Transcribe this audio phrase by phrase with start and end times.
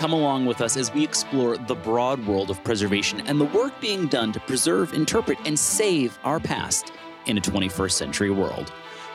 [0.00, 3.78] Come along with us as we explore the broad world of preservation and the work
[3.82, 6.94] being done to preserve, interpret, and save our past
[7.26, 8.72] in a 21st century world.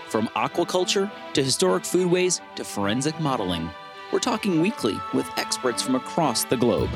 [0.10, 3.68] From aquaculture to historic foodways to forensic modeling,
[4.14, 6.92] we're talking weekly with experts from across the globe.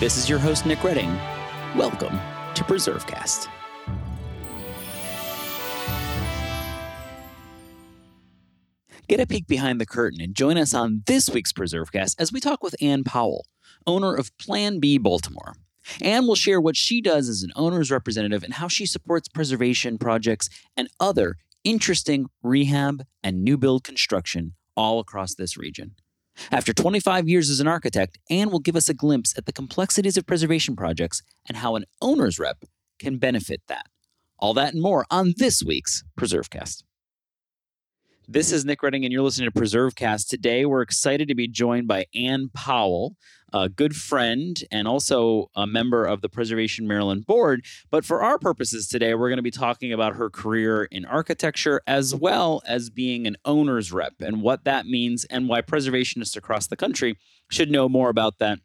[0.00, 1.14] This is your host, Nick Redding.
[1.76, 2.18] Welcome
[2.54, 3.48] to PreserveCast.
[9.08, 12.40] Get a peek behind the curtain and join us on this week's PreserveCast as we
[12.40, 13.46] talk with Ann Powell,
[13.86, 15.54] owner of Plan B Baltimore.
[16.02, 19.96] Ann will share what she does as an owner's representative and how she supports preservation
[19.96, 25.94] projects and other interesting rehab and new build construction all across this region.
[26.50, 30.16] After 25 years as an architect, Ann will give us a glimpse at the complexities
[30.16, 32.64] of preservation projects and how an owner's rep
[32.98, 33.86] can benefit that.
[34.40, 36.82] All that and more on this week's PreserveCast.
[38.28, 40.26] This is Nick Redding, and you're listening to PreserveCast.
[40.26, 43.14] Today, we're excited to be joined by Ann Powell,
[43.52, 47.64] a good friend and also a member of the Preservation Maryland Board.
[47.88, 51.80] But for our purposes today, we're going to be talking about her career in architecture
[51.86, 56.66] as well as being an owner's rep and what that means and why preservationists across
[56.66, 57.16] the country
[57.48, 58.58] should know more about that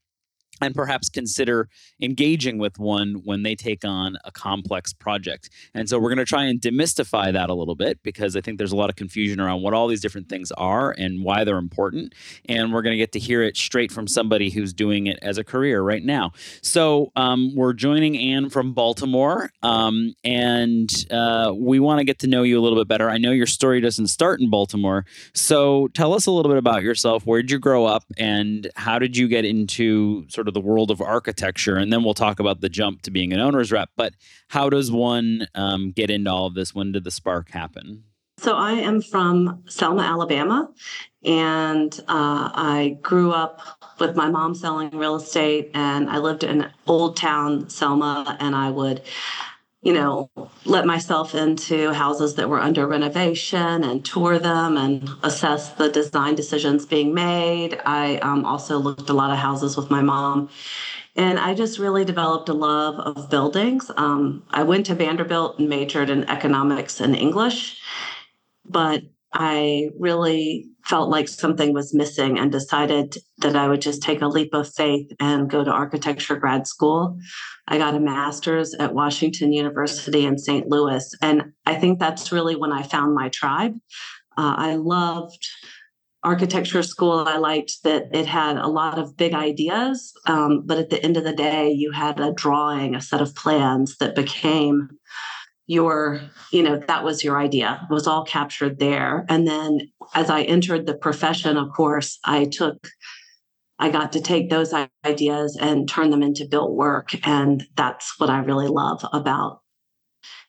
[0.62, 1.70] and perhaps consider
[2.02, 5.50] engaging with one when they take on a complex project.
[5.74, 8.58] And so we're going to try and demystify that a little bit because I think
[8.58, 11.58] there's a lot of confusion around what all these different things are and why they're
[11.58, 12.14] important.
[12.48, 15.38] And we're going to get to hear it straight from somebody who's doing it as
[15.38, 16.32] a career right now.
[16.62, 22.28] So um, we're joining Ann from Baltimore, um, and uh, we want to get to
[22.28, 23.10] know you a little bit better.
[23.10, 25.06] I know your story doesn't start in Baltimore.
[25.34, 27.26] So tell us a little bit about yourself.
[27.26, 30.92] Where did you grow up, and how did you get into sort of the world
[30.92, 33.90] of architecture, and then we'll talk about the jump to being an owner's rep.
[33.96, 34.14] But
[34.50, 36.76] how does one um, get into all of this?
[36.76, 38.04] When did the spark happen?
[38.38, 40.72] So I am from Selma, Alabama,
[41.24, 43.62] and uh, I grew up
[44.00, 48.72] with my mom selling real estate, and I lived in Old Town Selma, and I
[48.72, 49.04] would
[49.82, 50.30] you know,
[50.66, 56.36] let myself into houses that were under renovation and tour them and assess the design
[56.36, 57.80] decisions being made.
[57.86, 60.50] I um, also looked a lot of houses with my mom.
[61.16, 63.90] And I just really developed a love of buildings.
[63.98, 67.82] Um, I went to Vanderbilt and majored in economics and English,
[68.64, 69.02] but
[69.34, 74.28] I really felt like something was missing and decided that I would just take a
[74.28, 77.18] leap of faith and go to architecture grad school.
[77.68, 80.68] I got a master's at Washington University in St.
[80.68, 81.10] Louis.
[81.22, 83.76] And I think that's really when I found my tribe.
[84.38, 85.48] Uh, I loved
[86.24, 87.24] architecture school.
[87.28, 91.18] I liked that it had a lot of big ideas, um, but at the end
[91.18, 94.90] of the day, you had a drawing, a set of plans that became
[95.68, 97.88] your you know that was your idea.
[97.90, 99.26] It was all captured there.
[99.30, 102.88] And then as i entered the profession of course i took
[103.80, 104.74] i got to take those
[105.06, 107.10] ideas and turn them into built work.
[107.26, 109.62] And that's what i really love about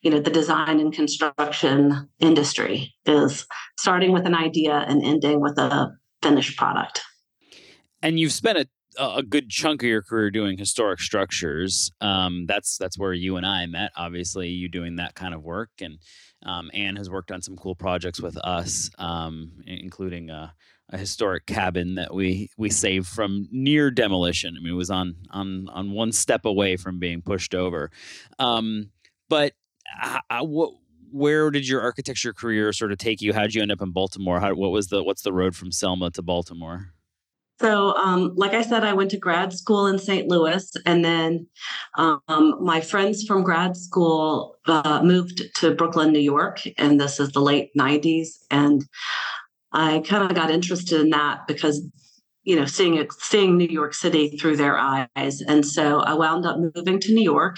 [0.03, 3.47] you know the design and construction industry is
[3.79, 5.91] starting with an idea and ending with a
[6.21, 7.01] finished product.
[8.01, 8.67] And you've spent a
[8.99, 11.91] a good chunk of your career doing historic structures.
[12.01, 13.91] Um, that's that's where you and I met.
[13.95, 15.99] Obviously, you doing that kind of work, and
[16.45, 20.53] um, Ann has worked on some cool projects with us, um, including a,
[20.89, 24.55] a, historic cabin that we we saved from near demolition.
[24.57, 27.91] I mean, it was on on on one step away from being pushed over.
[28.39, 28.91] Um,
[29.29, 29.53] but
[29.99, 30.73] I, I, what
[31.11, 33.33] where did your architecture career sort of take you?
[33.33, 34.39] How did you end up in Baltimore?
[34.39, 36.93] How, what was the what's the road from Selma to Baltimore?
[37.63, 40.27] So, um, like I said, I went to grad school in St.
[40.27, 41.47] Louis, and then
[41.97, 47.31] um, my friends from grad school uh, moved to Brooklyn, New York, and this is
[47.31, 48.31] the late 90s.
[48.51, 48.83] And
[49.71, 51.81] I kind of got interested in that because,
[52.43, 55.39] you know, seeing seeing New York City through their eyes.
[55.47, 57.55] And so I wound up moving to New York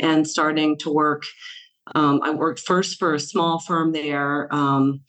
[0.00, 1.24] and starting to work.
[1.94, 5.02] Um, I worked first for a small firm there um,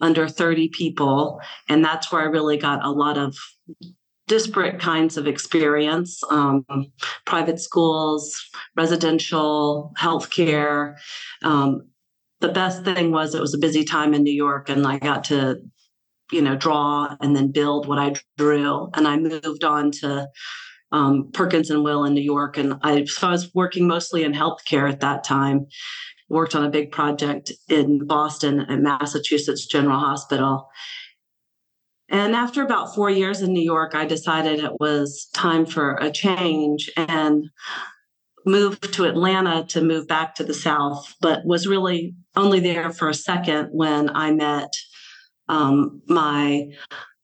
[0.00, 1.40] under 30 people.
[1.68, 3.36] And that's where I really got a lot of
[4.26, 6.64] disparate kinds of experience um,
[7.26, 8.34] private schools,
[8.76, 10.96] residential, healthcare.
[11.42, 11.88] Um,
[12.40, 15.24] the best thing was it was a busy time in New York, and I got
[15.24, 15.60] to,
[16.32, 18.90] you know, draw and then build what I drew.
[18.94, 20.28] And I moved on to
[20.92, 24.32] um, Perkins and Will in New York, and I, so I was working mostly in
[24.32, 25.66] healthcare at that time
[26.28, 30.68] worked on a big project in Boston at Massachusetts General Hospital.
[32.08, 36.10] And after about four years in New York, I decided it was time for a
[36.10, 37.46] change and
[38.46, 43.08] moved to Atlanta to move back to the South, but was really only there for
[43.08, 44.72] a second when I met
[45.48, 46.68] um, my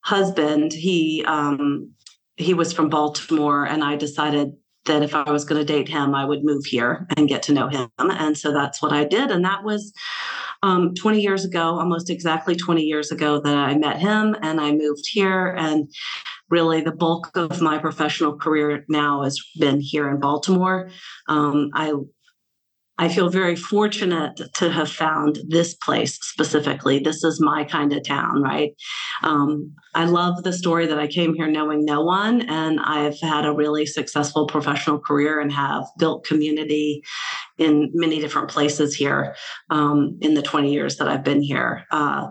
[0.00, 0.72] husband.
[0.72, 1.92] He um,
[2.36, 4.52] he was from Baltimore, and I decided
[4.86, 7.52] that if I was going to date him, I would move here and get to
[7.52, 7.90] know him.
[7.98, 9.30] And so that's what I did.
[9.30, 9.92] And that was
[10.62, 14.72] um, 20 years ago, almost exactly 20 years ago, that I met him and I
[14.72, 15.48] moved here.
[15.48, 15.90] And
[16.48, 20.90] really, the bulk of my professional career now has been here in Baltimore.
[21.28, 21.92] Um, I
[23.00, 26.98] I feel very fortunate to have found this place specifically.
[26.98, 28.72] This is my kind of town, right?
[29.22, 33.46] Um, I love the story that I came here knowing no one, and I've had
[33.46, 37.02] a really successful professional career and have built community
[37.56, 39.34] in many different places here
[39.70, 41.86] um, in the 20 years that I've been here.
[41.90, 42.26] Uh,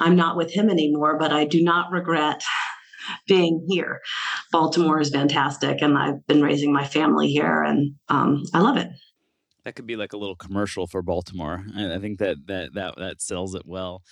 [0.00, 2.42] I'm not with him anymore, but I do not regret
[3.28, 4.00] being here.
[4.50, 8.88] Baltimore is fantastic, and I've been raising my family here, and um, I love it
[9.64, 11.64] that could be like a little commercial for Baltimore.
[11.76, 14.02] I, I think that that that that sells it well.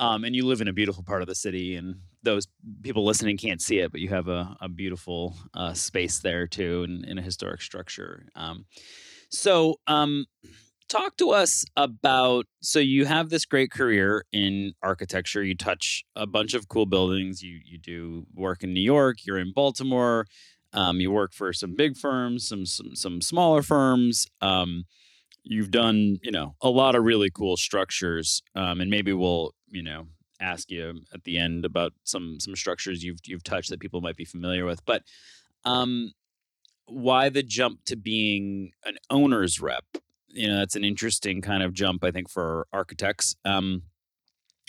[0.00, 2.46] Um, and you live in a beautiful part of the city, and those
[2.82, 6.84] people listening can't see it, but you have a, a beautiful uh, space there too,
[6.84, 8.26] in, in a historic structure.
[8.36, 8.66] Um,
[9.28, 10.26] so, um,
[10.88, 12.46] talk to us about.
[12.60, 15.42] So, you have this great career in architecture.
[15.42, 17.42] You touch a bunch of cool buildings.
[17.42, 19.26] You you do work in New York.
[19.26, 20.26] You're in Baltimore.
[20.72, 24.26] Um, you work for some big firms, some some, some smaller firms.
[24.40, 24.84] Um,
[25.42, 29.82] you've done, you know, a lot of really cool structures, um, and maybe we'll, you
[29.82, 30.06] know,
[30.40, 34.16] ask you at the end about some some structures you've you've touched that people might
[34.16, 34.84] be familiar with.
[34.84, 35.02] But
[35.64, 36.12] um,
[36.86, 39.84] why the jump to being an owner's rep?
[40.28, 43.34] You know, that's an interesting kind of jump, I think, for architects.
[43.44, 43.82] Um,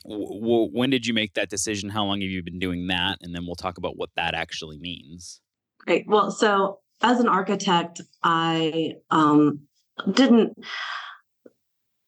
[0.06, 1.90] w- w- when did you make that decision?
[1.90, 3.18] How long have you been doing that?
[3.22, 5.42] And then we'll talk about what that actually means.
[5.86, 6.06] Great.
[6.08, 9.62] Well, so as an architect, I um,
[10.12, 10.58] didn't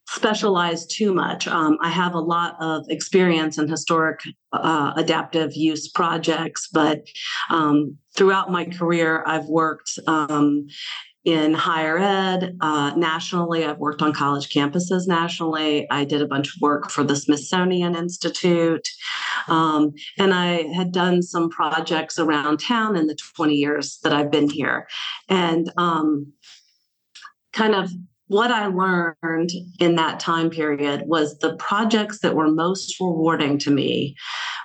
[0.08, 1.48] specialize too much.
[1.48, 4.20] Um, I have a lot of experience in historic
[4.52, 7.00] uh, adaptive use projects, but
[7.50, 10.68] um, throughout my career, I've worked um,
[11.24, 13.64] in higher ed uh, nationally.
[13.64, 15.90] I've worked on college campuses nationally.
[15.92, 18.88] I did a bunch of work for the Smithsonian Institute.
[19.48, 24.32] Um, and I had done some projects around town in the 20 years that I've
[24.32, 24.88] been here.
[25.30, 26.34] And um,
[27.54, 27.92] kind of
[28.28, 33.72] what I learned in that time period was the projects that were most rewarding to
[33.72, 34.16] me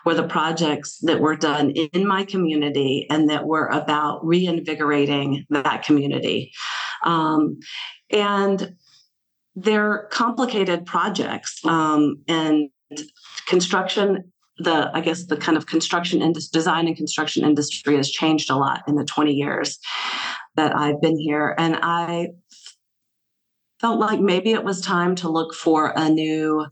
[0.06, 5.82] were the projects that were done in my community and that were about reinvigorating that
[5.82, 6.52] community.
[7.02, 7.58] Um,
[8.10, 8.76] and
[9.56, 12.70] they're complicated projects um, and
[13.48, 18.48] construction the i guess the kind of construction and design and construction industry has changed
[18.48, 19.78] a lot in the 20 years
[20.54, 22.28] that i've been here and i
[23.80, 26.64] felt like maybe it was time to look for a new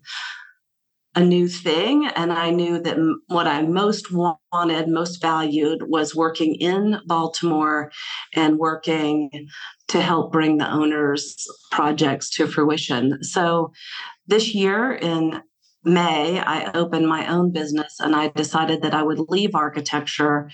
[1.17, 2.97] a new thing and i knew that
[3.29, 7.91] what i most wanted most valued was working in baltimore
[8.35, 9.31] and working
[9.89, 13.23] to help bring the owners projects to fruition.
[13.23, 13.73] So
[14.27, 15.43] this year in
[15.85, 20.51] may i opened my own business and i decided that i would leave architecture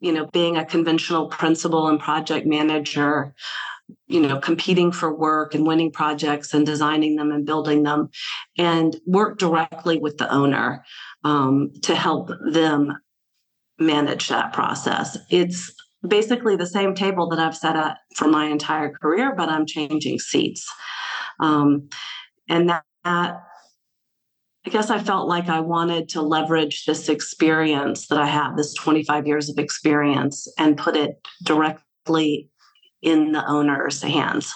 [0.00, 3.34] you know being a conventional principal and project manager
[4.06, 8.08] you know competing for work and winning projects and designing them and building them
[8.56, 10.84] and work directly with the owner
[11.24, 12.96] um, to help them
[13.78, 15.16] manage that process.
[15.30, 15.72] It's
[16.06, 20.18] basically the same table that i've sat at for my entire career but i'm changing
[20.18, 20.66] seats.
[21.40, 21.88] Um,
[22.48, 23.42] and that, that
[24.66, 28.74] I guess I felt like I wanted to leverage this experience that I have, this
[28.74, 32.50] 25 years of experience, and put it directly
[33.02, 34.52] in the owner's hands.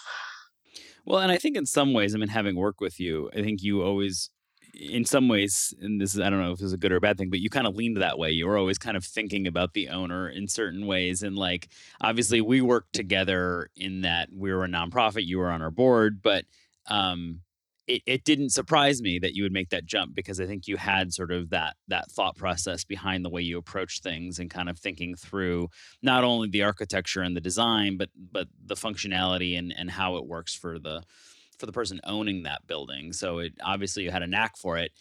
[1.05, 3.63] Well, and I think in some ways, I mean, having worked with you, I think
[3.63, 4.31] you always,
[4.73, 6.97] in some ways, and this is, I don't know if this is a good or
[6.97, 8.31] a bad thing, but you kind of leaned that way.
[8.31, 11.23] You were always kind of thinking about the owner in certain ways.
[11.23, 11.69] And like,
[12.01, 16.23] obviously, we worked together in that we were a nonprofit, you were on our board,
[16.23, 16.45] but,
[16.87, 17.41] um,
[17.87, 20.77] it, it didn't surprise me that you would make that jump because I think you
[20.77, 24.69] had sort of that that thought process behind the way you approach things and kind
[24.69, 25.69] of thinking through
[26.03, 30.27] not only the architecture and the design, but but the functionality and and how it
[30.27, 31.03] works for the
[31.59, 33.13] for the person owning that building.
[33.13, 34.93] So it obviously you had a knack for it.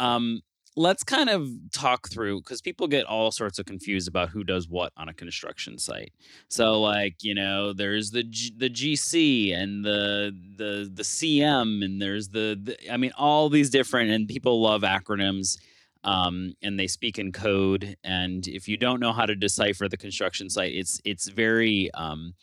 [0.00, 0.42] Um,
[0.78, 4.68] let's kind of talk through because people get all sorts of confused about who does
[4.68, 6.12] what on a construction site.
[6.48, 12.00] So like you know, there's the G- the GC and the the the CM and
[12.00, 15.58] there's the, the I mean all these different and people love acronyms.
[16.04, 17.96] Um, and they speak in code.
[18.04, 22.34] And if you don't know how to decipher the construction site, it's it's very um,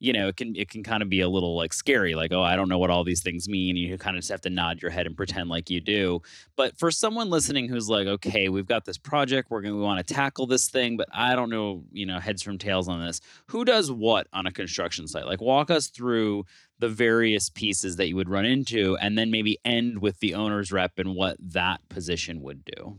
[0.00, 2.42] you know, it can it can kind of be a little like scary, like, oh,
[2.42, 3.76] I don't know what all these things mean.
[3.76, 6.22] You kind of just have to nod your head and pretend like you do.
[6.56, 10.04] But for someone listening who's like, okay, we've got this project, we're gonna we want
[10.04, 13.20] to tackle this thing, but I don't know, you know, heads from tails on this.
[13.48, 15.26] Who does what on a construction site?
[15.26, 16.44] Like walk us through
[16.78, 20.72] the various pieces that you would run into and then maybe end with the owner's
[20.72, 22.98] rep and what that position would do.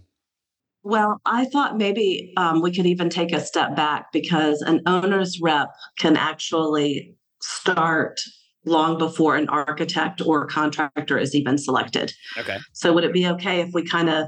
[0.84, 5.40] Well, I thought maybe um, we could even take a step back because an owner's
[5.42, 5.70] rep
[6.00, 8.20] can actually start
[8.66, 12.14] long before an architect or contractor is even selected.
[12.38, 12.58] Okay.
[12.74, 14.28] So would it be okay if we kind of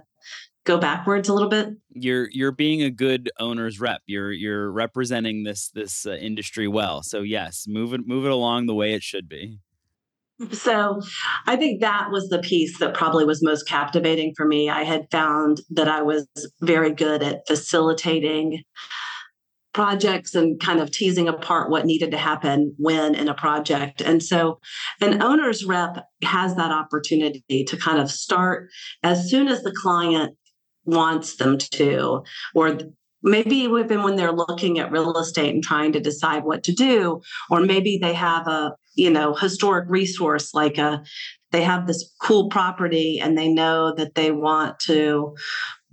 [0.66, 1.70] go backwards a little bit?
[1.90, 4.02] You're you're being a good owner's rep.
[4.06, 7.04] You're you're representing this this uh, industry well.
[7.04, 9.60] So yes, move it move it along the way it should be.
[10.52, 11.02] So
[11.48, 14.70] I think that was the piece that probably was most captivating for me.
[14.70, 16.28] I had found that I was
[16.62, 18.64] very good at facilitating
[19.74, 24.02] projects and kind of teasing apart what needed to happen when in a project.
[24.02, 24.60] And so
[25.02, 28.70] an owner's rep has that opportunity to kind of start
[29.02, 30.38] as soon as the client
[30.86, 32.24] wants them to,
[32.54, 32.78] or
[33.24, 37.22] maybe even when they're looking at real estate and trying to decide what to do,
[37.50, 41.04] or maybe they have a you know historic resource like a
[41.52, 45.36] they have this cool property and they know that they want to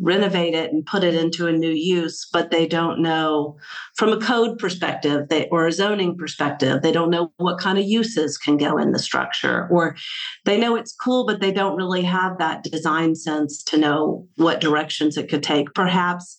[0.01, 3.57] renovate it and put it into a new use but they don't know
[3.95, 7.85] from a code perspective they, or a zoning perspective they don't know what kind of
[7.85, 9.69] uses can go in the structure.
[9.71, 9.97] Or
[10.45, 14.61] they know it's cool but they don't really have that design sense to know what
[14.61, 15.75] directions it could take.
[15.75, 16.37] Perhaps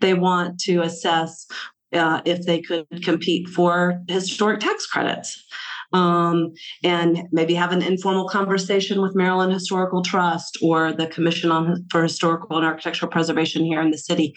[0.00, 1.46] they want to assess
[1.92, 5.44] uh, if they could compete for historic tax credits
[5.92, 11.84] um, and maybe have an informal conversation with Maryland Historical Trust or the Commission on
[11.90, 14.34] for Historical and Architectural Preservation here in the city.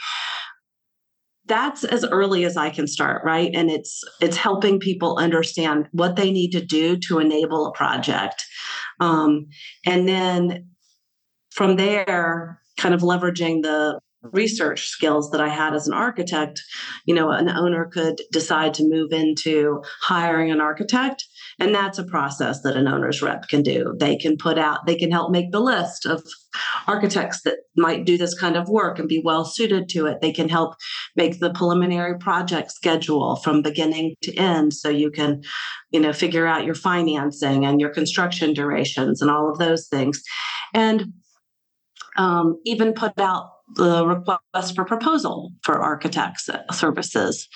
[1.47, 3.51] That's as early as I can start, right?
[3.53, 8.43] And it's it's helping people understand what they need to do to enable a project,
[9.00, 9.47] um,
[9.85, 10.69] and then
[11.51, 14.00] from there, kind of leveraging the
[14.33, 16.62] research skills that I had as an architect,
[17.05, 21.25] you know, an owner could decide to move into hiring an architect
[21.59, 23.95] and that's a process that an owner's rep can do.
[24.00, 26.24] They can put out, they can help make the list of
[26.88, 30.21] architects that might do this kind of work and be well suited to it.
[30.21, 30.75] They can help
[31.15, 35.43] make the preliminary project schedule from beginning to end so you can,
[35.91, 40.21] you know, figure out your financing and your construction durations and all of those things.
[40.74, 41.13] And
[42.17, 47.47] um, even put out the request for proposal for architects services.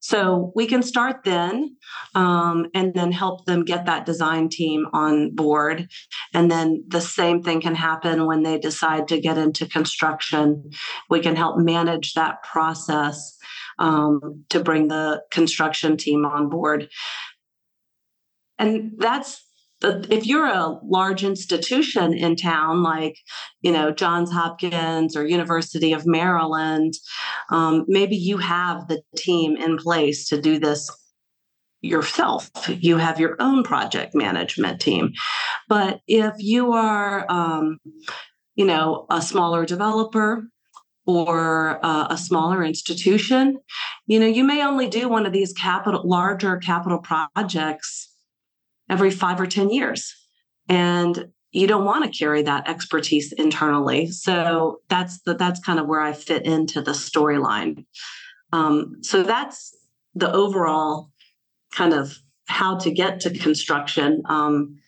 [0.00, 1.76] So we can start then
[2.14, 5.88] um, and then help them get that design team on board.
[6.32, 10.70] And then the same thing can happen when they decide to get into construction.
[11.10, 13.36] We can help manage that process
[13.78, 16.88] um, to bring the construction team on board.
[18.58, 19.44] And that's
[19.82, 23.16] if you're a large institution in town like
[23.60, 26.94] you know johns hopkins or university of maryland
[27.50, 30.90] um, maybe you have the team in place to do this
[31.80, 32.50] yourself.
[32.68, 35.12] You have your own project management team.
[35.68, 37.78] But if you are um,
[38.56, 40.48] you know a smaller developer
[41.06, 43.56] or uh, a smaller institution
[44.06, 48.12] you know you may only do one of these capital larger capital projects
[48.88, 50.14] every five or 10 years.
[50.68, 54.10] And you don't want to carry that expertise internally.
[54.10, 57.86] So that's the, that's kind of where I fit into the storyline.
[58.52, 59.74] Um, so that's
[60.14, 61.10] the overall
[61.72, 64.22] kind of how to get to construction.
[64.26, 64.78] Um,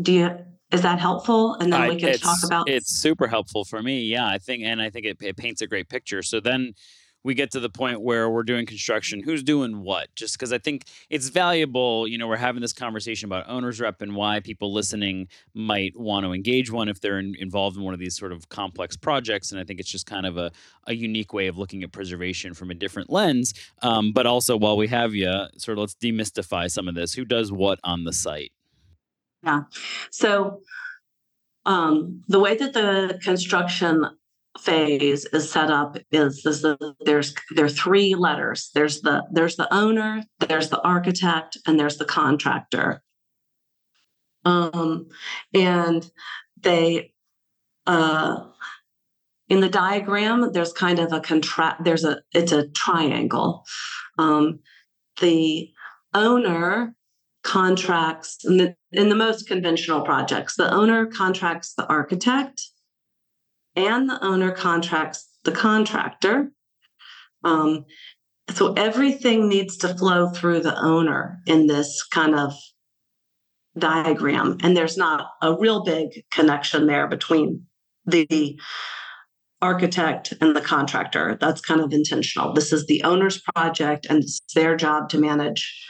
[0.00, 0.38] do you
[0.72, 1.54] is that helpful?
[1.54, 2.68] And then we can talk about.
[2.68, 4.02] It's super helpful for me.
[4.02, 6.22] Yeah, I think, and I think it, it paints a great picture.
[6.22, 6.74] So then
[7.22, 10.08] we get to the point where we're doing construction who's doing what?
[10.14, 14.00] Just because i think it's valuable you know we're having this conversation about owners rep
[14.00, 17.94] and why people listening might want to engage one if they're in, involved in one
[17.94, 20.50] of these sort of complex projects and i think it's just kind of a,
[20.86, 24.76] a unique way of looking at preservation from a different lens um, but also while
[24.76, 27.14] we have you sort of let's demystify some of this.
[27.14, 28.52] Who does what on the site?
[29.42, 29.62] Yeah.
[30.10, 30.60] So
[31.66, 34.04] um, the way that the construction
[34.58, 38.70] phase is set up is, is the, there's there are three letters.
[38.74, 43.02] There's the there's the owner there's the architect and there's the contractor.
[44.44, 45.06] Um
[45.54, 46.10] and
[46.60, 47.12] they
[47.86, 48.44] uh
[49.48, 53.64] in the diagram there's kind of a contract there's a it's a triangle.
[54.18, 54.60] Um
[55.20, 55.70] the
[56.12, 56.94] owner
[57.42, 62.60] contracts in the, in the most conventional projects the owner contracts the architect
[63.76, 66.50] and the owner contracts the contractor.
[67.44, 67.84] Um,
[68.50, 72.52] so everything needs to flow through the owner in this kind of
[73.78, 74.58] diagram.
[74.62, 77.64] And there's not a real big connection there between
[78.06, 78.60] the
[79.62, 81.38] architect and the contractor.
[81.40, 82.52] That's kind of intentional.
[82.52, 85.86] This is the owner's project, and it's their job to manage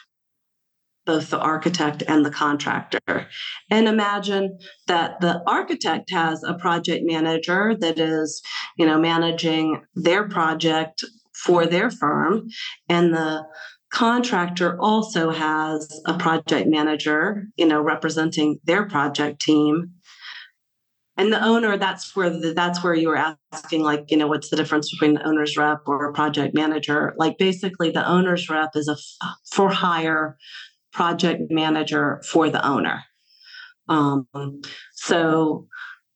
[1.11, 3.27] both the architect and the contractor.
[3.69, 8.41] And imagine that the architect has a project manager that is,
[8.79, 11.03] you know, managing their project
[11.35, 12.47] for their firm,
[12.89, 13.45] and the
[13.93, 19.95] contractor also has a project manager, you know, representing their project team
[21.21, 24.49] and the owner that's where the, that's where you were asking like you know what's
[24.49, 28.71] the difference between the owner's rep or a project manager like basically the owner's rep
[28.75, 28.97] is a
[29.51, 30.39] for hire
[30.93, 33.03] project manager for the owner.
[33.89, 34.27] Um,
[34.93, 35.67] so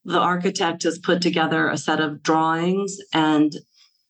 [0.04, 3.52] the architect has put together a set of drawings and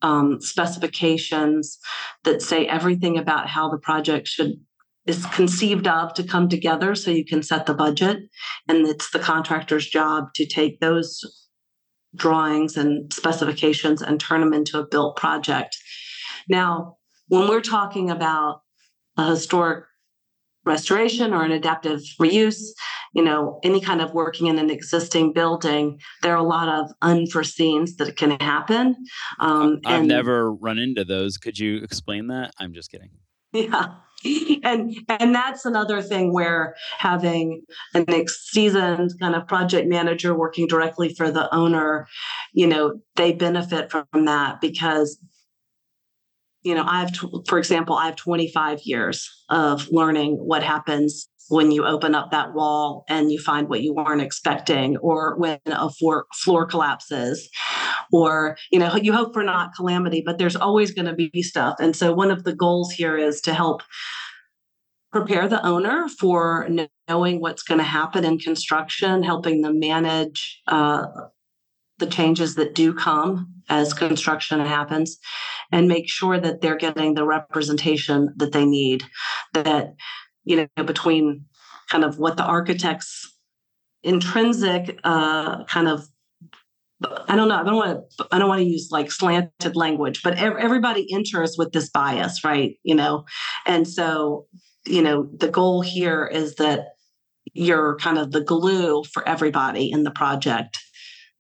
[0.03, 1.79] um, specifications
[2.25, 4.61] that say everything about how the project should
[5.07, 8.21] is conceived of to come together so you can set the budget.
[8.69, 11.21] And it's the contractor's job to take those
[12.17, 15.77] drawings and specifications and turn them into a built project.
[16.49, 16.97] Now
[17.29, 18.61] when we're talking about
[19.17, 19.85] a historic
[20.65, 22.63] restoration or an adaptive reuse
[23.13, 26.91] you know any kind of working in an existing building there are a lot of
[27.03, 28.97] unforeseens that can happen
[29.41, 31.37] um, i've and, never run into those.
[31.37, 32.53] Could you explain that?
[32.59, 33.11] I'm just kidding.
[33.53, 33.95] Yeah.
[34.65, 37.61] And and that's another thing where having
[37.93, 42.09] an seasoned kind of project manager working directly for the owner
[42.55, 45.19] you know they benefit from that because
[46.65, 47.11] you know i've
[47.47, 52.55] for example i have 25 years of learning what happens when you open up that
[52.55, 57.49] wall and you find what you weren't expecting or when a floor, floor collapses
[58.13, 61.77] or you know you hope for not calamity but there's always going to be stuff.
[61.81, 63.83] And so one of the goals here is to help
[65.13, 66.69] prepare the owner for
[67.09, 71.07] knowing what's going to happen in construction helping them manage uh,
[71.99, 75.19] the changes that do come as construction happens
[75.73, 79.05] and make sure that they're getting the representation that they need
[79.53, 79.95] that
[80.45, 81.45] you know between
[81.89, 83.33] kind of what the architect's
[84.03, 86.07] intrinsic uh, kind of
[87.29, 87.57] I don't know.
[87.57, 88.27] I don't want to.
[88.31, 92.79] I don't want to use like slanted language, but everybody enters with this bias, right?
[92.83, 93.25] You know,
[93.67, 94.47] and so
[94.87, 96.95] you know the goal here is that
[97.53, 100.79] you're kind of the glue for everybody in the project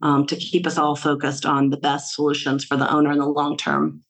[0.04, 3.26] um, to keep us all focused on the best solutions for the owner in the
[3.26, 4.02] long term,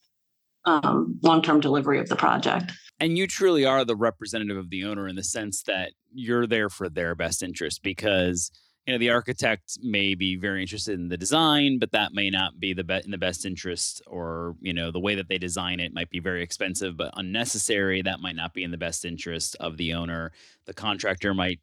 [0.67, 2.73] um, long term delivery of the project.
[3.01, 6.69] And you truly are the representative of the owner in the sense that you're there
[6.69, 8.51] for their best interest because
[8.87, 12.61] you know the architect may be very interested in the design but that may not
[12.61, 15.81] be the be- in the best interest or you know the way that they design
[15.81, 19.57] it might be very expensive but unnecessary that might not be in the best interest
[19.59, 20.33] of the owner
[20.67, 21.61] the contractor might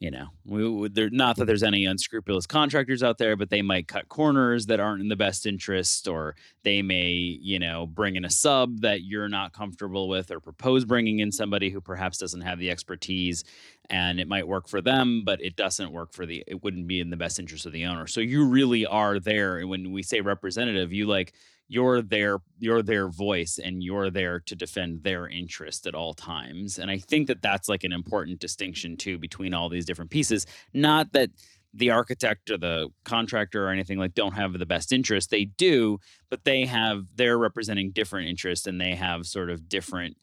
[0.00, 1.46] you know, we, they're not that mm-hmm.
[1.46, 5.16] there's any unscrupulous contractors out there, but they might cut corners that aren't in the
[5.16, 10.08] best interest, or they may, you know, bring in a sub that you're not comfortable
[10.08, 13.44] with, or propose bringing in somebody who perhaps doesn't have the expertise,
[13.88, 17.00] and it might work for them, but it doesn't work for the, it wouldn't be
[17.00, 18.06] in the best interest of the owner.
[18.06, 21.32] So you really are there, and when we say representative, you like
[21.68, 26.78] you're their you're their voice and you're there to defend their interest at all times.
[26.78, 30.46] And i think that that's like an important distinction too between all these different pieces.
[30.72, 31.30] Not that
[31.72, 35.30] the architect or the contractor or anything like don't have the best interest.
[35.30, 35.98] They do
[36.30, 40.16] but they have they're representing different interests and they have sort of different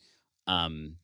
[0.47, 0.95] um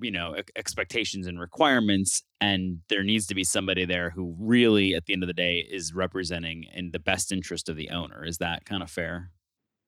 [0.00, 2.22] you know expectations and requirements.
[2.40, 5.66] And there needs to be somebody there who really at the end of the day
[5.70, 8.24] is representing in the best interest of the owner.
[8.24, 9.30] Is that kind of fair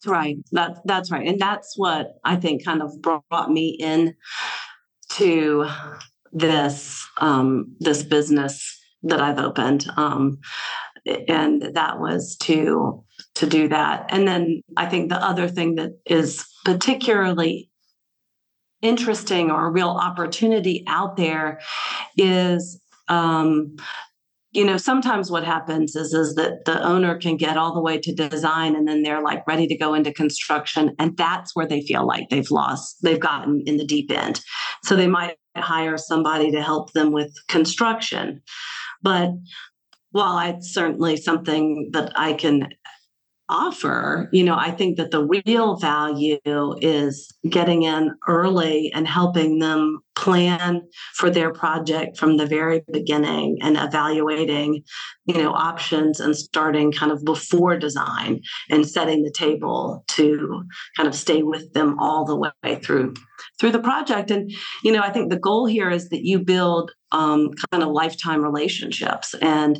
[0.07, 0.37] right.
[0.53, 4.15] That that's right, and that's what I think kind of brought me in
[5.13, 5.67] to
[6.33, 10.39] this um, this business that I've opened, um,
[11.29, 13.05] and that was to
[13.37, 14.07] to do that.
[14.11, 17.71] And then I think the other thing that is particularly
[18.83, 21.61] interesting or a real opportunity out there
[22.17, 23.77] is um,
[24.53, 27.99] you know sometimes what happens is is that the owner can get all the way
[27.99, 31.83] to design and then they're like ready to go into construction and that's where they
[31.83, 34.41] feel like they've lost they've gotten in the deep end.
[34.85, 38.43] So they might hire somebody to help them with construction.
[39.03, 39.31] But
[40.11, 42.69] while it's certainly something that i can
[43.49, 46.39] offer, you know, I think that the real value
[46.81, 50.83] is getting in early and helping them plan
[51.15, 54.83] for their project from the very beginning and evaluating,
[55.27, 60.63] you know, options and starting kind of before design and setting the table to
[60.97, 63.15] kind of stay with them all the way through
[63.61, 64.31] through the project.
[64.31, 64.51] And,
[64.83, 68.43] you know, I think the goal here is that you build um, kind of lifetime
[68.43, 69.35] relationships.
[69.41, 69.79] And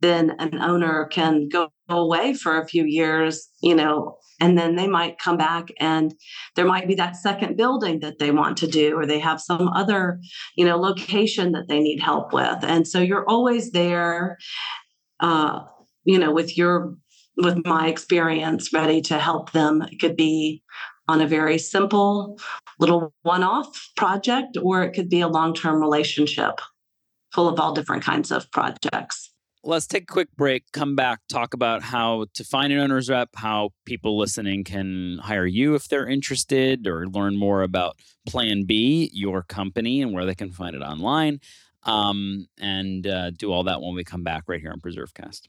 [0.00, 4.86] then an owner can go away for a few years, you know, and then they
[4.86, 6.14] might come back and
[6.56, 9.68] there might be that second building that they want to do, or they have some
[9.68, 10.20] other,
[10.56, 12.58] you know, location that they need help with.
[12.62, 14.38] And so you're always there,
[15.20, 15.60] uh,
[16.04, 16.94] you know, with your
[17.36, 19.82] with my experience ready to help them.
[19.82, 20.62] It could be
[21.08, 22.38] on a very simple
[22.78, 26.60] little one off project, or it could be a long term relationship
[27.32, 29.29] full of all different kinds of projects.
[29.62, 33.28] Let's take a quick break, come back, talk about how to find an owner's rep,
[33.34, 37.96] how people listening can hire you if they're interested, or learn more about
[38.26, 41.40] Plan B, your company, and where they can find it online.
[41.82, 45.48] Um, and uh, do all that when we come back right here on PreserveCast.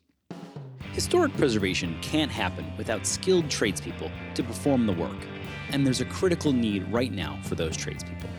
[0.91, 5.17] Historic preservation can't happen without skilled tradespeople to perform the work
[5.71, 8.29] and there's a critical need right now for those tradespeople.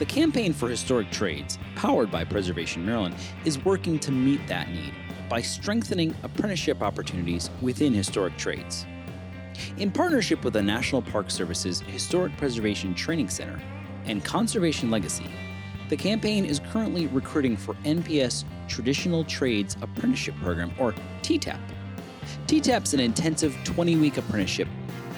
[0.00, 4.94] The Campaign for Historic Trades, powered by Preservation Maryland, is working to meet that need
[5.28, 8.86] by strengthening apprenticeship opportunities within historic trades.
[9.76, 13.60] In partnership with the National Park Service's Historic Preservation Training Center
[14.06, 15.30] and Conservation Legacy,
[15.90, 21.60] the campaign is currently recruiting for NPS Traditional Trades Apprenticeship Program, or TTAP.
[22.50, 24.68] Is an intensive 20 week apprenticeship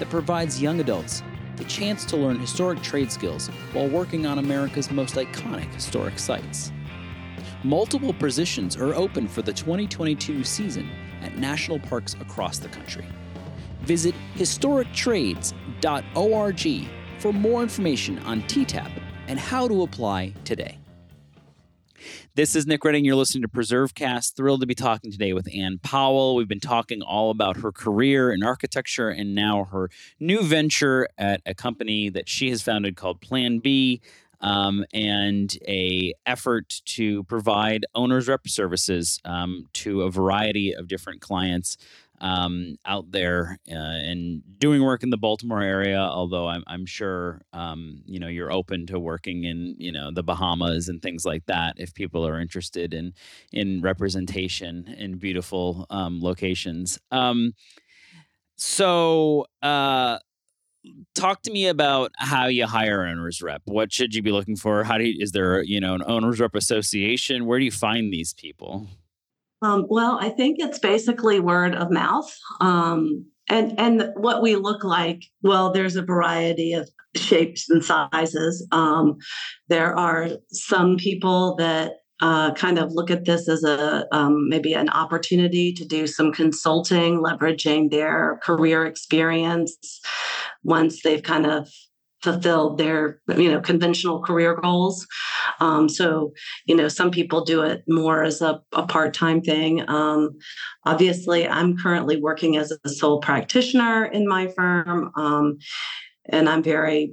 [0.00, 1.22] that provides young adults
[1.62, 6.72] the chance to learn historic trade skills while working on America's most iconic historic sites.
[7.62, 10.90] Multiple positions are open for the 2022 season
[11.22, 13.06] at national parks across the country.
[13.82, 16.88] Visit historictrades.org
[17.20, 18.90] for more information on TTAP
[19.28, 20.78] and how to apply today.
[22.34, 23.04] This is Nick Redding.
[23.04, 24.36] You're listening to PreserveCast.
[24.36, 26.34] Thrilled to be talking today with Ann Powell.
[26.34, 31.40] We've been talking all about her career in architecture and now her new venture at
[31.46, 34.00] a company that she has founded called Plan B.
[34.40, 41.20] Um, and a effort to provide owners rep services um, to a variety of different
[41.20, 41.76] clients
[42.22, 45.98] um, out there uh, and doing work in the Baltimore area.
[45.98, 50.22] Although I'm, I'm sure um, you know you're open to working in you know the
[50.22, 53.12] Bahamas and things like that if people are interested in
[53.52, 56.98] in representation in beautiful um, locations.
[57.10, 57.52] Um,
[58.56, 59.46] so.
[59.60, 60.18] Uh,
[61.14, 64.82] talk to me about how you hire owners rep what should you be looking for
[64.82, 68.12] how do you, is there you know an owners rep association where do you find
[68.12, 68.88] these people
[69.62, 72.32] um, well, I think it's basically word of mouth.
[72.60, 78.66] Um, and and what we look like, well, there's a variety of shapes and sizes.
[78.72, 79.16] Um,
[79.68, 84.74] there are some people that uh, kind of look at this as a um, maybe
[84.74, 90.00] an opportunity to do some consulting, leveraging their career experience
[90.62, 91.68] once they've kind of
[92.22, 95.06] fulfilled their you know conventional career goals.
[95.60, 96.32] Um, so
[96.66, 99.88] you know some people do it more as a, a part-time thing.
[99.88, 100.38] Um,
[100.84, 105.58] obviously i'm currently working as a sole practitioner in my firm um,
[106.26, 107.12] and i'm very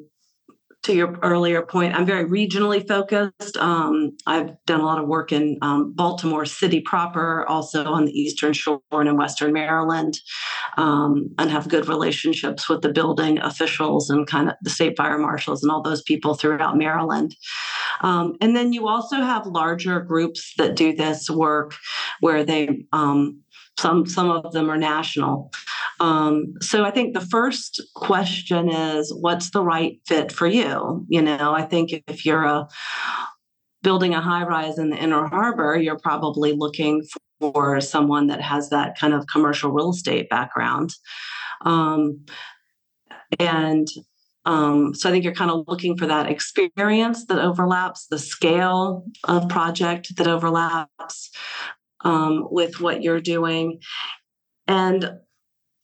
[0.84, 3.58] to your earlier point, I'm very regionally focused.
[3.58, 8.12] Um, I've done a lot of work in um, Baltimore City proper, also on the
[8.12, 10.18] Eastern Shore and in Western Maryland,
[10.78, 15.18] um, and have good relationships with the building officials and kind of the state fire
[15.18, 17.36] marshals and all those people throughout Maryland.
[18.02, 21.76] Um, and then you also have larger groups that do this work
[22.22, 23.42] where they um,
[23.80, 25.52] some some of them are national.
[26.00, 31.06] Um, so I think the first question is, what's the right fit for you?
[31.08, 32.68] You know, I think if you're a
[33.82, 37.04] building a high rise in the inner harbor, you're probably looking
[37.40, 40.94] for someone that has that kind of commercial real estate background.
[41.66, 42.26] Um,
[43.40, 43.88] and
[44.46, 49.06] um, so I think you're kind of looking for that experience that overlaps, the scale
[49.26, 51.30] of project that overlaps
[52.02, 53.80] um, with what you're doing.
[54.68, 55.20] And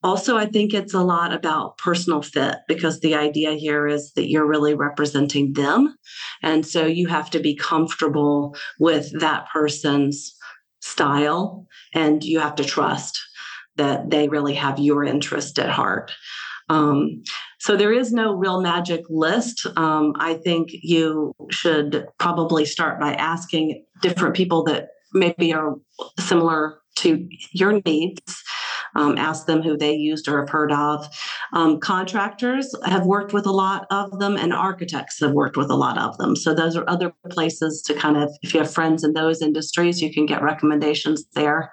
[0.03, 4.29] also, I think it's a lot about personal fit because the idea here is that
[4.29, 5.95] you're really representing them.
[6.43, 10.35] And so you have to be comfortable with that person's
[10.81, 13.19] style and you have to trust
[13.77, 16.11] that they really have your interest at heart.
[16.69, 17.23] Um,
[17.59, 19.65] so there is no real magic list.
[19.75, 25.75] Um, I think you should probably start by asking different people that maybe are
[26.19, 28.43] similar to your needs
[28.95, 31.07] um, ask them who they used or have heard of.
[31.53, 35.75] Um, contractors have worked with a lot of them, and architects have worked with a
[35.75, 36.35] lot of them.
[36.35, 40.01] So those are other places to kind of, if you have friends in those industries,
[40.01, 41.71] you can get recommendations there.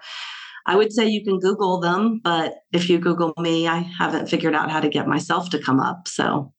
[0.67, 4.55] I would say you can Google them, but if you Google me, I haven't figured
[4.55, 6.07] out how to get myself to come up.
[6.07, 6.53] So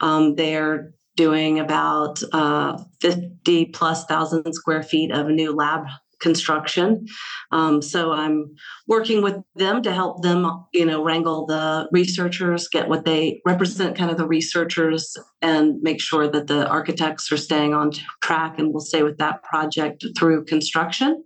[0.00, 5.82] Um, they're doing about uh, 50 plus thousand square feet of new lab
[6.22, 7.06] construction.
[7.50, 8.54] Um, so I'm
[8.86, 13.98] working with them to help them, you know, wrangle the researchers, get what they represent,
[13.98, 17.90] kind of the researchers, and make sure that the architects are staying on
[18.22, 21.24] track and will stay with that project through construction.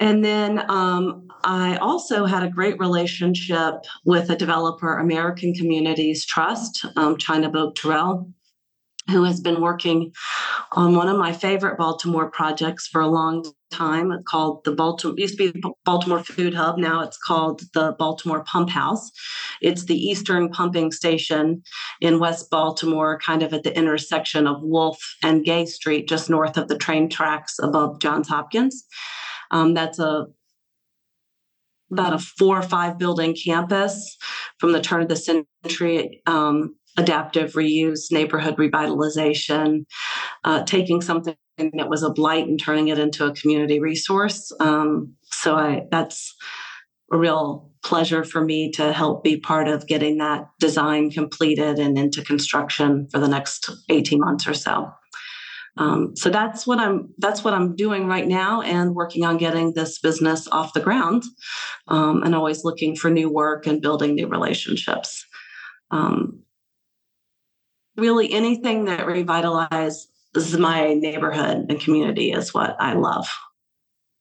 [0.00, 6.84] And then um, I also had a great relationship with a developer, American Communities Trust,
[6.96, 8.32] um, China Boat Terrell
[9.10, 10.12] who has been working
[10.72, 15.38] on one of my favorite Baltimore projects for a long time called the Baltimore used
[15.38, 19.10] to be the Baltimore Food Hub now it's called the Baltimore Pump House.
[19.60, 21.62] It's the eastern pumping station
[22.00, 26.56] in West Baltimore kind of at the intersection of Wolfe and Gay Street just north
[26.56, 28.84] of the train tracks above Johns Hopkins.
[29.50, 30.26] Um, that's a
[31.90, 34.16] about a four or five building campus
[34.58, 36.22] from the turn of the century.
[36.26, 39.86] Um, adaptive reuse, neighborhood revitalization,
[40.44, 44.52] uh, taking something that was a blight and turning it into a community resource.
[44.60, 46.34] Um, so I, that's
[47.12, 51.96] a real pleasure for me to help be part of getting that design completed and
[51.96, 54.92] into construction for the next 18 months or so.
[55.78, 59.74] Um, so that's what I'm that's what I'm doing right now, and working on getting
[59.74, 61.22] this business off the ground,
[61.86, 65.24] um, and always looking for new work and building new relationships.
[65.92, 66.42] Um,
[67.98, 70.06] really anything that revitalizes
[70.58, 73.28] my neighborhood and community is what I love.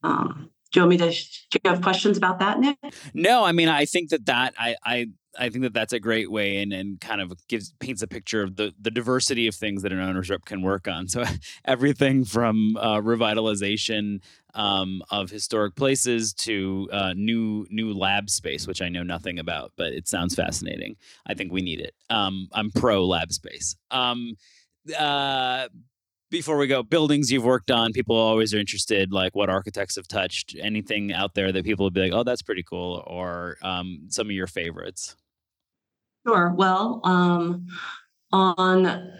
[0.03, 1.11] Um, do you want me to?
[1.11, 2.77] Do you have questions about that, Nick?
[3.13, 5.07] No, I mean, I think that that I I
[5.39, 8.43] I think that that's a great way and and kind of gives paints a picture
[8.43, 11.07] of the the diversity of things that an owner's rep can work on.
[11.07, 11.23] So
[11.65, 14.21] everything from uh, revitalization
[14.53, 19.73] um, of historic places to uh, new new lab space, which I know nothing about,
[19.77, 20.95] but it sounds fascinating.
[21.25, 21.93] I think we need it.
[22.09, 23.75] Um, I'm pro lab space.
[23.91, 24.35] Um,
[24.97, 25.67] uh,
[26.29, 30.07] before we go, buildings you've worked on, people always are interested, like what architects have
[30.07, 34.07] touched, anything out there that people would be like, oh, that's pretty cool, or um,
[34.09, 35.15] some of your favorites.
[36.27, 36.53] Sure.
[36.57, 37.67] Well, um,
[38.33, 39.11] on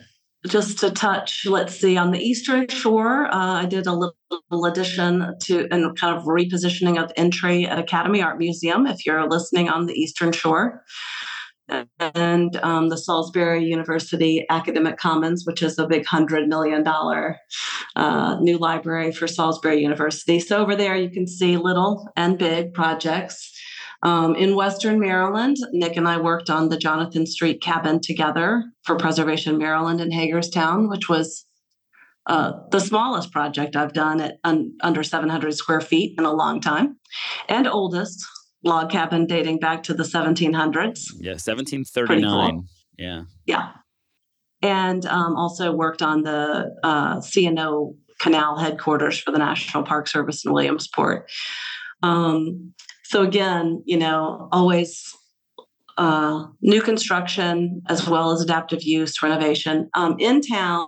[0.46, 5.34] just to touch, let's see, on the Eastern Shore, uh, I did a little addition
[5.44, 8.86] to and kind of repositioning of entry at Academy Art Museum.
[8.88, 10.84] If you're listening on the Eastern Shore,
[12.00, 16.86] and um, the Salisbury University Academic Commons, which is a big $100 million
[17.96, 20.40] uh, new library for Salisbury University.
[20.40, 23.54] So over there, you can see little and big projects.
[24.04, 28.96] Um, in Western Maryland, Nick and I worked on the Jonathan Street cabin together for
[28.96, 31.46] Preservation Maryland in Hagerstown, which was
[32.28, 36.62] uh, the smallest project I've done at un, under 700 square feet in a long
[36.62, 36.98] time,
[37.50, 38.24] and oldest
[38.64, 41.14] log cabin dating back to the 1700s.
[41.20, 42.52] Yeah, 1739.
[42.52, 42.66] Cool.
[42.98, 43.24] Yeah.
[43.46, 43.70] Yeah.
[44.62, 50.44] And um, also worked on the uh, C&O Canal headquarters for the National Park Service
[50.44, 51.30] in Williamsport.
[52.02, 52.74] Um,
[53.08, 55.16] so again, you know, always
[55.98, 59.90] uh, new construction as well as adaptive use renovation.
[59.94, 60.88] Um, in town,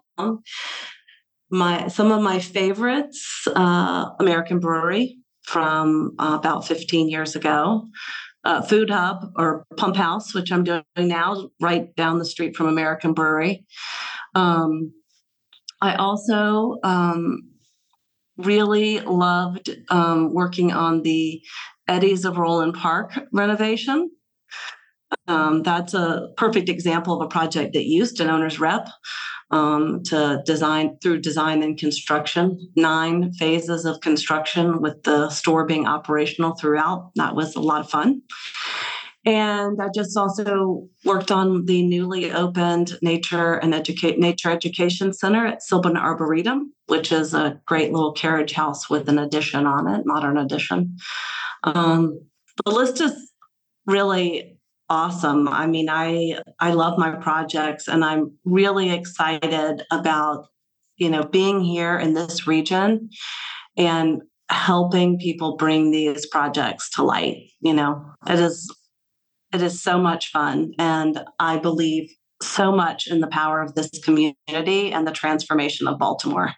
[1.50, 7.88] my some of my favorites, uh, American Brewery from uh, about 15 years ago.
[8.44, 12.68] Uh, Food Hub or Pump House, which I'm doing now, right down the street from
[12.68, 13.66] American Brewery.
[14.36, 14.94] Um,
[15.82, 17.50] I also um,
[18.40, 21.42] really loved um, working on the
[21.90, 24.12] Eddies of Roland Park renovation.
[25.28, 28.88] Um, that's a perfect example of a project that used an owner's rep
[29.50, 35.88] um, to design through design and construction, nine phases of construction with the store being
[35.88, 37.10] operational throughout.
[37.16, 38.22] That was a lot of fun.
[39.26, 45.46] And I just also worked on the newly opened Nature and Educate Nature Education Center
[45.46, 50.06] at Cylburn Arboretum, which is a great little carriage house with an addition on it,
[50.06, 50.98] modern addition.
[51.64, 52.20] Um,
[52.66, 53.32] the list is
[53.86, 55.48] really awesome.
[55.48, 60.48] I mean, I I love my projects and I'm really excited about,
[60.98, 63.10] you know, being here in this region
[63.78, 67.52] and helping people bring these projects to light.
[67.62, 68.74] You know, it is
[69.54, 72.10] it is so much fun and I believe
[72.42, 76.54] so much in the power of this community and the transformation of Baltimore.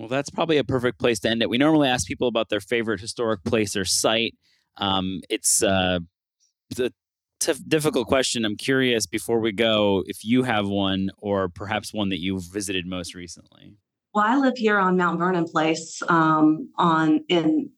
[0.00, 1.50] Well, that's probably a perfect place to end it.
[1.50, 4.34] We normally ask people about their favorite historic place or site.
[4.78, 5.98] Um, it's uh,
[7.68, 8.46] difficult question.
[8.46, 12.86] I'm curious before we go if you have one or perhaps one that you've visited
[12.86, 13.74] most recently.
[14.14, 17.68] Well, I live here on Mount Vernon Place um, on in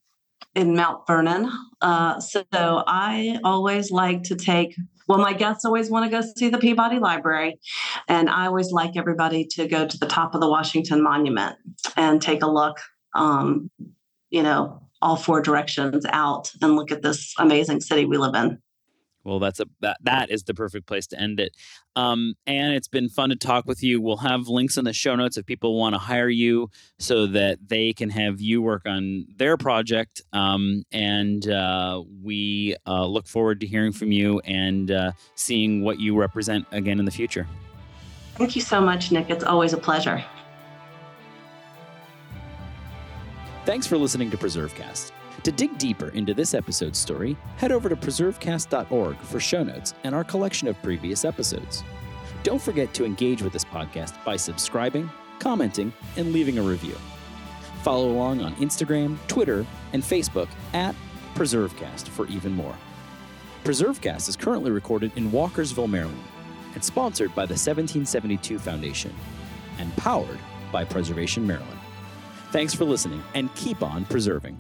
[0.55, 1.51] in Mount Vernon.
[1.81, 4.77] Uh, so I always like to take.
[5.13, 7.61] Well, my guests always want to go see the Peabody Library,
[8.09, 11.55] and I always like everybody to go to the top of the Washington Monument
[11.99, 12.79] and take a look.
[13.15, 13.71] Um,
[14.31, 18.57] you know, all four directions out and look at this amazing city we live in.
[19.25, 21.57] Well, that's a that that is the perfect place to end it.
[21.95, 24.01] Um, and it's been fun to talk with you.
[24.01, 27.59] We'll have links in the show notes if people want to hire you, so that
[27.69, 30.23] they can have you work on their project.
[30.33, 36.01] Um, and uh, we uh, look forward to hearing from you and uh, seeing what
[36.01, 37.47] you represent again in the future.
[38.37, 39.31] Thank you so much, Nick.
[39.31, 40.25] It's always a pleasure.
[43.65, 45.13] Thanks for listening to PreserveCast.
[45.45, 50.15] To dig deeper into this episode's story, head over to preservecast.org for show notes and
[50.15, 51.83] our collection of previous episodes.
[52.45, 56.97] Don't forget to engage with this podcast by subscribing, commenting, and leaving a review.
[57.83, 60.95] Follow along on Instagram, Twitter, and Facebook at
[61.35, 62.77] PreserveCast for even more.
[63.65, 66.23] PreserveCast is currently recorded in Walkersville, Maryland,
[66.75, 69.13] and sponsored by the 1772 Foundation
[69.79, 70.39] and powered
[70.71, 71.81] by Preservation Maryland.
[72.53, 74.57] Thanks for listening and keep on preserving.